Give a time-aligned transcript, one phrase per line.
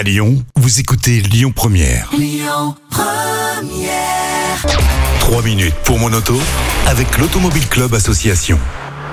[0.00, 2.08] À Lyon, vous écoutez Lyon Première.
[5.20, 6.40] 3 minutes pour mon auto
[6.86, 8.58] avec l'Automobile Club Association.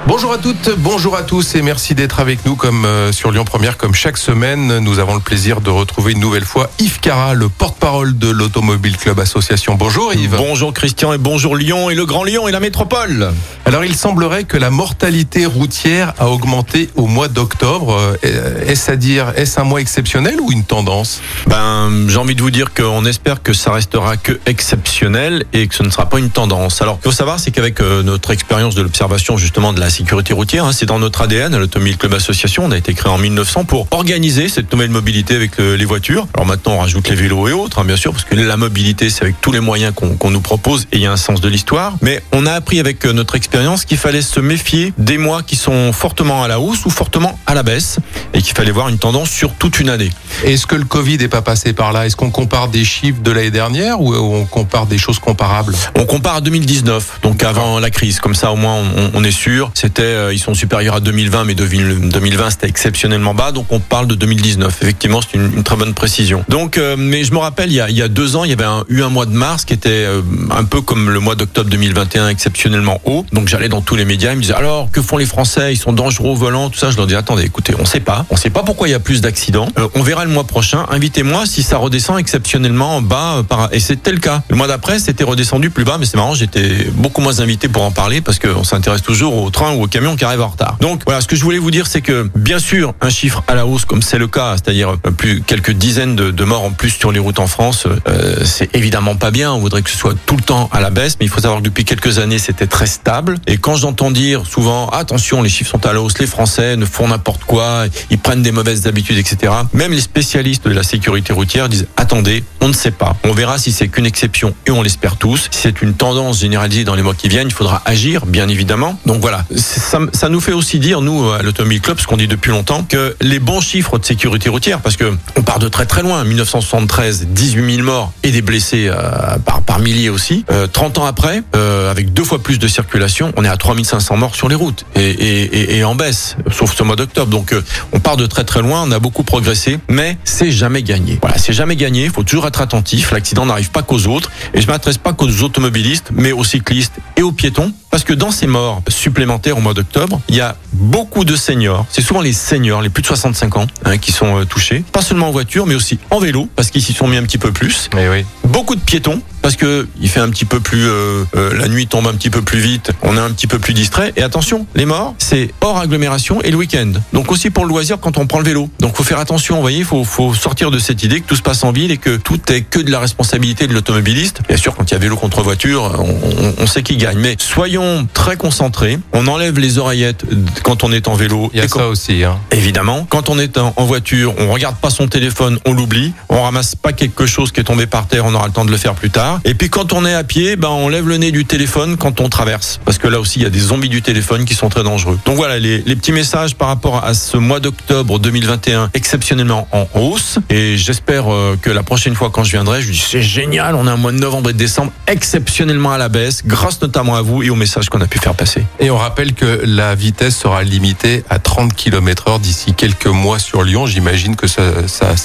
[0.05, 3.44] Bonjour à toutes, bonjour à tous et merci d'être avec nous comme euh, sur Lyon
[3.44, 4.79] Première comme chaque semaine.
[4.79, 8.95] Nous avons le plaisir de retrouver une nouvelle fois Yves Cara, le porte-parole de l'Automobile
[8.98, 9.75] Club Association.
[9.75, 10.36] Bonjour Yves.
[10.38, 13.31] Bonjour Christian et bonjour Lyon et le Grand Lyon et la métropole.
[13.66, 18.18] Alors il semblerait que la mortalité routière a augmenté au mois d'octobre.
[18.23, 21.20] Euh, Est-ce à dire, est-ce un mois exceptionnel ou une tendance?
[21.48, 25.75] Ben, j'ai envie de vous dire qu'on espère que ça restera que exceptionnel et que
[25.75, 26.81] ce ne sera pas une tendance.
[26.81, 30.34] Alors, il faut savoir, c'est qu'avec euh, notre expérience de l'observation justement de la sécurité
[30.34, 33.64] routière, hein, c'est dans notre ADN, l'Automobile Club Association, on a été créé en 1900
[33.66, 36.28] pour organiser cette nouvelle mobilité avec le- les voitures.
[36.36, 39.10] Alors maintenant, on rajoute les vélos et autres, hein, bien sûr, parce que la mobilité,
[39.10, 41.50] c'est avec tous les moyens qu'on nous propose et il y a un sens de
[41.50, 41.94] l'histoire.
[42.02, 45.56] Mais on a appris avec euh, notre expérience qu'il fallait se méfier des mois qui
[45.56, 47.98] sont fortement à la hausse ou fortement à la baisse
[48.36, 50.12] et qu'il fallait voir une tendance sur toute une année.
[50.44, 52.06] Est-ce que le Covid n'est pas passé par là?
[52.06, 55.73] Est-ce qu'on compare des chiffres de l'année dernière ou on compare des choses comparables?
[55.95, 58.20] On compare à 2019, donc avant la crise.
[58.20, 59.72] Comme ça, au moins, on, on est sûr.
[59.78, 63.52] C'était, euh, ils sont supérieurs à 2020, mais 2000 2020 c'était exceptionnellement bas.
[63.52, 64.75] Donc on parle de 2019.
[64.81, 66.44] Effectivement, c'est une, très bonne précision.
[66.50, 69.03] Donc, euh, mais je me rappelle, il y a, deux ans, il y avait eu
[69.03, 73.00] un mois de mars qui était euh, un peu comme le mois d'octobre 2021, exceptionnellement
[73.05, 73.23] haut.
[73.33, 75.73] Donc j'allais dans tous les médias, ils me disaient alors que font les Français?
[75.73, 76.89] Ils sont dangereux au volant, tout ça.
[76.89, 79.00] Je leur dis attendez, écoutez, on sait pas, on sait pas pourquoi il y a
[79.00, 79.67] plus d'accidents.
[79.94, 80.88] On verra le mois prochain.
[80.89, 83.44] Invitez-moi si ça redescend exceptionnellement bas.
[83.72, 84.42] Et c'était le cas.
[84.50, 87.83] Le mois d'après, c'était redescendu plus bas, mais c'est marrant, j'étais beaucoup moins invité pour
[87.83, 90.78] en parler parce qu'on s'intéresse toujours au train ou au camion qui arrive en retard.
[90.82, 93.56] Donc voilà, ce que je voulais vous dire, c'est que bien sûr, un chiffre à
[93.56, 96.92] la hausse comme c'est le cas, c'est-à-dire euh, plus quelques dizaines de, morts en plus
[96.92, 99.52] sur les routes en France, euh, c'est évidemment pas bien.
[99.52, 101.60] On voudrait que ce soit tout le temps à la baisse, mais il faut savoir
[101.60, 103.38] que depuis quelques années, c'était très stable.
[103.48, 106.86] Et quand j'entends dire souvent, attention, les chiffres sont à la hausse, les Français ne
[106.86, 109.54] font n'importe quoi, ils prennent des mauvaises habitudes, etc.
[109.73, 113.16] Même les spécialistes de la sécurité routière disent, attendez, on ne sait pas.
[113.23, 115.50] On verra si c'est qu'une exception et on l'espère tous.
[115.52, 119.00] Si c'est une tendance généralisée dans les mois qui viennent, il faudra agir, bien évidemment.
[119.06, 122.28] Donc voilà, ça, ça nous fait aussi dire, nous, à l'Automobile Club, ce qu'on dit
[122.28, 125.86] depuis longtemps, que les bons chiffres de sécurité routière, parce que on part de très
[125.86, 130.45] très loin, 1973, 18 000 morts et des blessés euh, par, par milliers aussi.
[130.51, 134.18] Euh, 30 ans après, euh, avec deux fois plus de circulation, on est à 3500
[134.18, 137.30] morts sur les routes et, et, et, et en baisse, sauf ce mois d'octobre.
[137.30, 140.84] Donc euh, on part de très très loin, on a beaucoup progressé, mais c'est jamais
[140.84, 141.18] gagné.
[141.22, 142.06] Voilà, c'est jamais gagné.
[142.06, 143.12] Il faut toujours être attentif.
[143.12, 147.22] L'accident n'arrive pas qu'aux autres, et je m'adresse pas qu'aux automobilistes, mais aux cyclistes et
[147.22, 151.25] aux piétons, parce que dans ces morts supplémentaires au mois d'octobre, il y a beaucoup
[151.25, 151.83] de seniors.
[151.89, 155.01] C'est souvent les seniors, les plus de 65 ans, hein, qui sont euh, touchés, pas
[155.01, 157.51] seulement en voiture, mais aussi en vélo, parce qu'ils s'y sont mis un petit peu
[157.51, 157.89] plus.
[157.95, 158.24] Mais oui.
[158.47, 161.88] Beaucoup de piétons parce que il fait un petit peu plus euh, euh, la nuit
[161.88, 164.65] tombe un petit peu plus vite, on est un petit peu plus distrait et attention,
[164.75, 166.91] les morts, c'est hors agglomération et le week-end.
[167.13, 168.69] Donc aussi pour le loisir quand on prend le vélo.
[168.80, 171.41] Donc faut faire attention, vous voyez, faut faut sortir de cette idée que tout se
[171.41, 174.41] passe en ville et que tout est que de la responsabilité de l'automobiliste.
[174.47, 177.18] Bien sûr, quand il y a vélo contre voiture, on, on- on sait qui gagne,
[177.19, 179.00] mais soyons très concentrés.
[179.13, 180.25] On enlève les oreillettes
[180.63, 182.24] quand on est en vélo Il y a et quand- ça aussi.
[182.24, 182.38] Hein.
[182.51, 186.41] Évidemment, quand on est en en voiture, on regarde pas son téléphone, on l'oublie, on
[186.41, 188.77] ramasse pas quelque chose qui est tombé par terre, on aura le temps de le
[188.77, 189.39] faire plus tard.
[189.44, 192.21] Et puis quand on est à pied, ben on lève le nez du téléphone quand
[192.21, 194.69] on traverse, parce que là aussi il y a des zombies du téléphone qui sont
[194.69, 195.19] très dangereux.
[195.25, 200.38] Donc voilà les, petits messages par rapport à ce mois d'octobre 2021 exceptionnellement en hausse.
[200.50, 203.88] Et j'espère euh, que la prochaine fois quand je viendrai, je dis c'est génial, on
[203.88, 207.21] a un mois de novembre et de décembre exceptionnellement à la baisse, grâce notamment à
[207.21, 208.63] vous et aux messages qu'on a pu faire passer.
[208.80, 213.39] Et on rappelle que la vitesse sera limitée à 30 km heure d'ici quelques mois
[213.39, 213.86] sur Lyon.
[213.88, 214.62] J'imagine que ça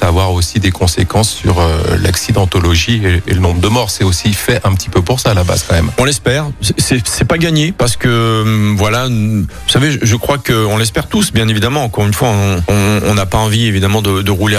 [0.01, 3.91] va avoir aussi des conséquences sur euh, l'accidentologie et, le nombre de morts.
[3.91, 5.91] C'est aussi fait un petit peu pour ça à la base quand même.
[5.99, 6.47] On l'espère.
[6.79, 11.33] C'est- pas gagné parce que hum, voilà, vous savez, je- crois que on l'espère tous,
[11.33, 11.85] bien évidemment.
[11.85, 12.29] Encore une fois,
[12.69, 14.59] on- n'a pas envie évidemment de, rouler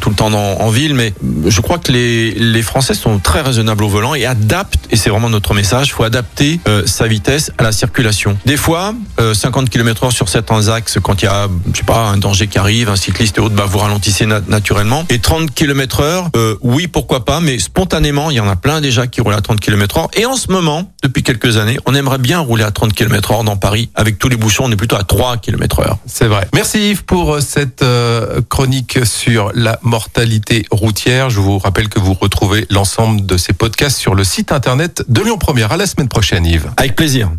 [0.00, 1.12] tout le temps en ville, mais
[1.46, 4.86] je crois que les, Français sont très raisonnables au volant et adaptent.
[4.90, 5.88] Et c'est vraiment notre message.
[5.88, 8.36] Il faut adapter euh, sa vitesse à la circulation.
[8.46, 11.98] Des fois, euh, 50 km/h sur certains axes, quand il y a, je sais pas,
[12.08, 15.04] un danger qui arrive, un cycliste et autres, vous ralentissez na- naturellement.
[15.10, 17.83] Et 30 km/h, euh, oui, pourquoi pas, mais spontanément,
[18.30, 20.08] il y en a plein déjà qui roulent à 30 km/h.
[20.14, 23.56] Et en ce moment, depuis quelques années, on aimerait bien rouler à 30 km/h dans
[23.56, 23.90] Paris.
[23.94, 25.96] Avec tous les bouchons, on est plutôt à 3 km/h.
[26.06, 26.48] C'est vrai.
[26.54, 31.30] Merci Yves pour euh, cette euh, chronique sur la mortalité routière.
[31.30, 35.22] Je vous rappelle que vous retrouvez l'ensemble de ces podcasts sur le site internet de
[35.22, 35.72] Lyon Première.
[35.72, 36.70] À la semaine prochaine Yves.
[36.76, 37.30] Avec plaisir.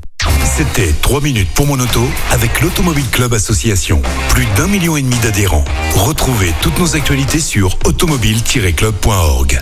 [0.44, 4.02] C'était 3 minutes pour mon auto avec l'Automobile Club Association.
[4.30, 5.66] Plus d'un million et demi d'adhérents.
[5.96, 9.62] Retrouvez toutes nos actualités sur automobile-club.org.